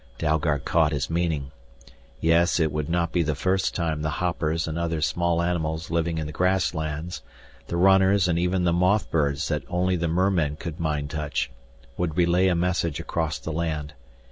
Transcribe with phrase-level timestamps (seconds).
[0.17, 1.51] Dalgard caught his meaning.
[2.21, 6.17] Yes, it would not be the first time the hoppers and other small animals living
[6.17, 7.21] in the grasslands,
[7.67, 11.51] the runners and even the moth birds that only the mermen could mind touch,
[11.97, 13.93] would relay a message across the land.